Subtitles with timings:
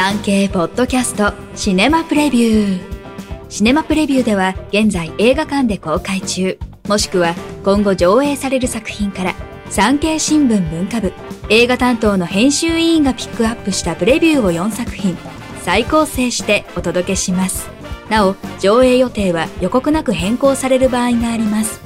[0.00, 2.80] 産経ポッドキャストシネマプレビュー。
[3.48, 6.56] シネマプレビューでは現在映画館で公開中。
[6.86, 9.34] もしくは今後上映される作品から
[9.70, 11.12] 産経新聞文化部
[11.48, 15.18] 映画担当の編集委員がピックアップしたプレビューを4作品
[15.62, 17.68] 再構成してお届けします。
[18.08, 21.80] なお上映予定は予告なく変更される場合があります。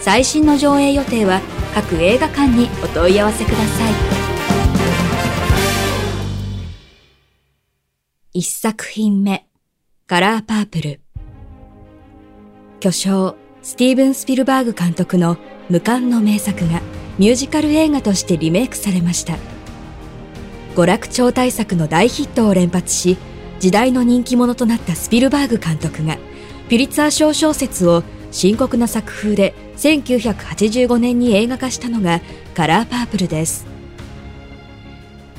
[0.00, 1.40] 最新の上映予定は
[1.72, 4.15] 各映画館にお問い合わせください。
[8.38, 9.46] 一作品目
[10.06, 11.00] カラーパープル。
[12.80, 15.38] 巨匠スティーブン・スピルバーグ監督の
[15.70, 16.82] 無冠の名作が
[17.16, 19.38] ミュージカル映画としてリメイクされました。
[20.74, 23.16] 娯楽超大作の大ヒットを連発し
[23.58, 26.18] 時代の人気者となったスピルバーグ監督が
[26.68, 32.20] ピュリツァー賞小説を深刻な作風で1985年に映画化したのが
[32.54, 33.64] カラーパープルです。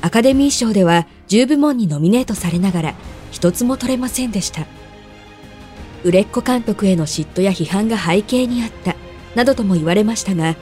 [0.00, 2.94] アカデミー賞では10部門にノミネートされながら
[3.30, 4.66] 一つも取れませんでした。
[6.04, 8.94] 売れっ子監督への嫉妬や批判が背景にあった
[9.34, 10.56] などとも言われましたが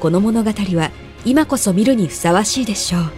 [0.00, 0.90] この物語は
[1.24, 3.10] 今こそ見るにふさわしいでしょう。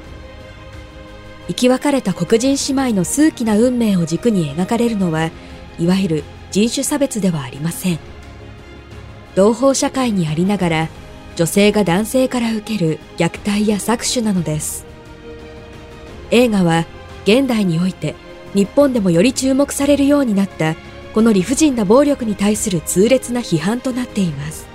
[1.48, 5.30] 生き別れた黒人姉妹の数奇な運命を軸に描かれるのは
[5.78, 7.98] いわゆる人種差別ではありません。
[9.34, 10.88] 同胞社会にありながら
[11.36, 14.86] 女性が男性から受ける虐待や搾取なのです。
[16.30, 16.86] 映画は
[17.24, 18.14] 現代において
[18.54, 20.76] 日本でもより注目されるようになった
[21.12, 24.66] この理不尽な暴力に対する痛烈な批判となっています。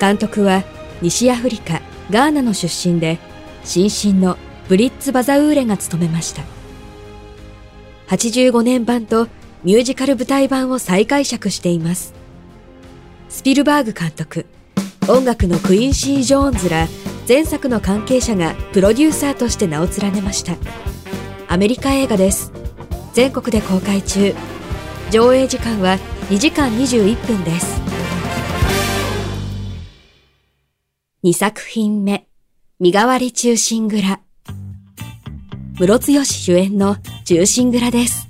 [0.00, 0.64] 監督は
[1.00, 3.18] 西アフリカガーナの出身で
[3.64, 4.36] 新進の
[4.68, 6.42] ブリッツ・バザウーレが務めました。
[8.08, 9.28] 85年版と
[9.64, 12.14] ミュージカル舞台版を再解釈しています。
[13.28, 14.46] スピルバーグ監督
[15.08, 16.88] 音楽のクインシー・ジョーンズら
[17.28, 20.56] 前作の関係者がプロデューサーとして名を連ねました。
[21.48, 22.52] アメリカ映画です。
[23.12, 24.34] 全国で公開中。
[25.12, 25.96] 上映時間は
[26.28, 27.80] 2時間21分です。
[31.22, 32.26] 2作品目。
[32.80, 34.20] 身代わり中心蔵。
[35.78, 38.28] ムロツヨシ主演の中心蔵です。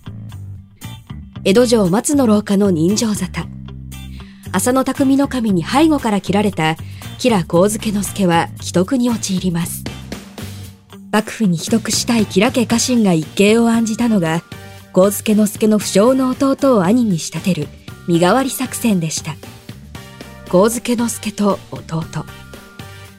[1.44, 3.47] 江戸城松の廊下の人情沙汰。
[4.53, 6.76] 浅野匠の神に背後から切られた
[7.16, 9.86] 吉良上野介は既得に陥ります。
[11.16, 14.43] 幕府に秘匿したい吉良家家臣が一計を案じたのが
[14.93, 17.69] 上野介の不詳の弟を兄に仕立てる
[18.06, 19.34] 身代わり作戦でした。
[20.50, 22.05] 上野介と弟。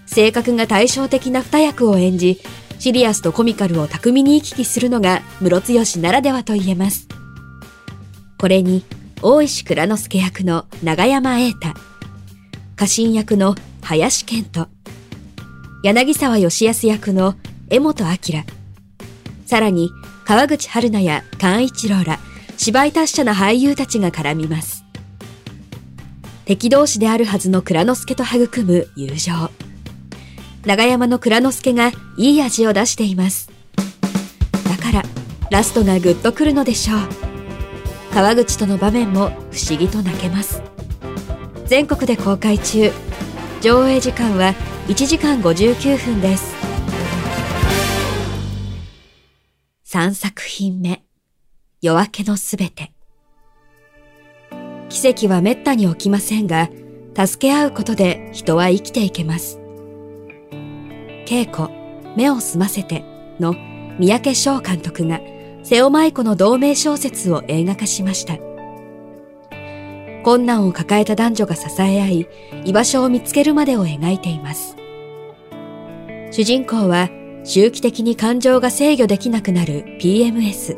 [0.06, 2.40] 性格が対照的な二役を演じ
[2.78, 7.08] シリアスとコミカルを巧みに行き来するのが室強しならではと言えます。
[8.38, 8.84] これに
[9.24, 11.70] 大石蔵之介役の長山瑛太
[12.76, 14.68] 家臣役の林健人
[15.82, 17.34] 柳沢義康役の
[17.70, 18.18] 江本明
[19.46, 19.92] さらに
[20.26, 22.20] 川口春奈や寛一郎ら
[22.58, 24.84] 芝居達者な俳優たちが絡みます
[26.46, 29.34] 敵同士であるはずの蔵之介と育む友情
[30.68, 33.50] 長山の蔵之介がいい味を出しています。
[34.66, 35.04] だから、
[35.50, 37.00] ラストがグッとくるのでしょう。
[38.14, 40.62] 川口との場面も不思議と泣けます。
[41.68, 42.92] 全国で公開中。
[43.62, 44.54] 上映時間は
[44.90, 46.57] 1時間59分です。
[49.90, 51.02] 3作品目。
[51.82, 52.92] 夜明けのすべて。
[54.90, 56.68] 奇跡は滅多に起きませんが、
[57.16, 59.62] 助け合うことで人は生きていけます。
[61.26, 61.70] 稽古、
[62.18, 63.06] 目を澄ませて
[63.40, 63.56] の
[63.98, 65.22] 三宅翔監督が
[65.64, 68.38] 瀬尾舞子の同名小説を映画化しました。
[70.26, 72.28] 困難を抱えた男女が支え合い、
[72.66, 74.76] 居場所を見つけるまでを描いています。
[76.32, 77.10] 主人公は
[77.48, 80.76] 周期的に感情が制御できなくなる PMS。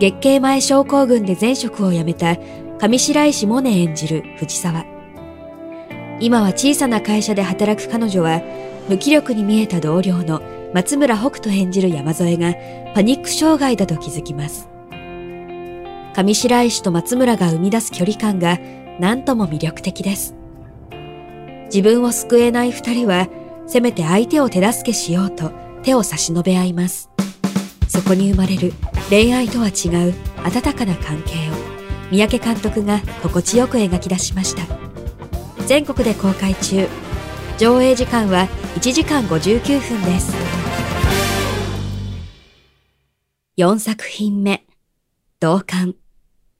[0.00, 2.36] 月経前症候群で前職を辞めた
[2.80, 4.84] 上白石萌音演じる藤沢。
[6.18, 8.42] 今は小さな会社で働く彼女は
[8.88, 10.42] 無気力に見えた同僚の
[10.74, 12.54] 松村北斗演じる山添が
[12.92, 14.68] パニック障害だと気づきます。
[16.16, 18.58] 上白石と松村が生み出す距離感が
[18.98, 20.34] 何とも魅力的です。
[21.66, 23.28] 自分を救えない二人は、
[23.68, 27.08] せめて相手を手助けしようと手を差し伸べ合います。
[27.88, 28.72] そこに生まれる
[29.08, 31.54] 恋愛とは違う温かな関係を
[32.10, 34.62] 三宅監督が心地よく描き出しました。
[35.66, 36.88] 全国で公開中。
[37.58, 40.34] 上映時間は1時間59分です。
[43.56, 44.66] 4作品目、
[45.40, 45.94] 同感、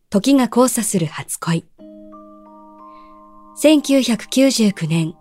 [0.08, 1.66] 時が交差する初恋。
[3.60, 5.14] 1999年、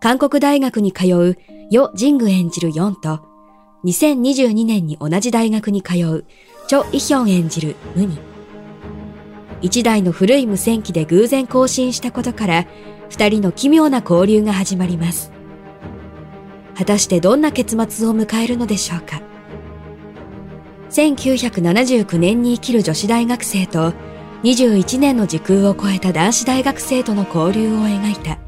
[0.00, 1.38] 韓国大学に通う
[1.70, 3.31] ヨ・ジング演じるヨンと、
[3.84, 6.24] 2022年に同じ大学に通う
[6.68, 8.18] チョ・イヒョン演じるウニ。
[9.60, 12.66] 一台の古い無線機で偶然更新したことから
[13.10, 15.32] 二人の奇妙な交流が始まります。
[16.76, 19.20] 果たしてどんな結末を迎えるのでしょうか。
[20.90, 23.94] 1979年に生きる女子大学生と
[24.42, 28.38] 21年の時空を超えた男子大学生との交流を描いた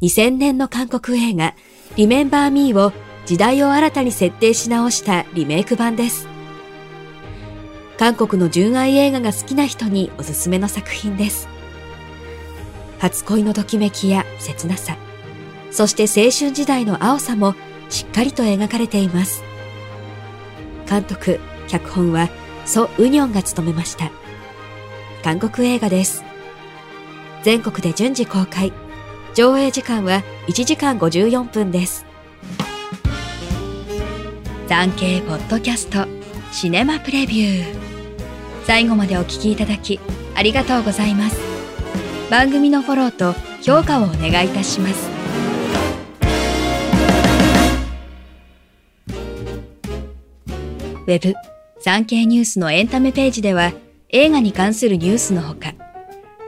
[0.00, 1.54] 2000年の韓国映画
[1.96, 2.92] リメンバーミーを
[3.30, 6.26] 時代を新たに設定し直したリメイク版です。
[7.96, 11.46] 韓国の純愛映画が好きな人におすすめの作品です。
[12.98, 14.96] 初恋のときめきや切なさ、
[15.70, 17.54] そして青春時代の青さも
[17.88, 19.44] しっかりと描かれています。
[20.88, 21.38] 監督、
[21.68, 22.30] 脚本は
[22.66, 24.10] ソ・ウニョンが務めました。
[25.22, 26.24] 韓国映画です。
[27.44, 28.72] 全国で順次公開。
[29.34, 32.09] 上映時間は1時間54分です。
[34.70, 36.06] 産経ポッドキャスト
[36.52, 37.74] シネマプレビュー。
[38.64, 39.98] 最後までお聞きいただき
[40.36, 41.40] ありがとうございます。
[42.30, 43.32] 番組のフォローと
[43.62, 45.10] 評価をお願いいたします。
[51.04, 51.34] ウェブ
[51.80, 53.72] 産経ニュースのエンタメページでは
[54.10, 55.74] 映画に関するニュースのほか、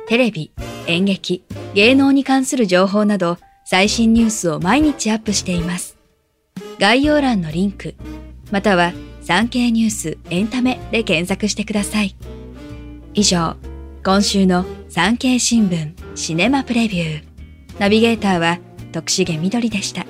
[0.06, 0.52] テレビ、
[0.86, 1.42] 演劇、
[1.74, 5.91] 芸能に関する情報など最新ニュースを毎日アップしています。
[6.82, 7.94] 概要欄のリンク、
[8.50, 12.16] または産経ニュースエンタメで検索してください。
[13.14, 13.54] 以上、
[14.02, 17.24] 今週の産経新聞シネマプレビュー。
[17.78, 18.58] ナビゲーターは
[18.90, 20.04] 徳重みどりでした。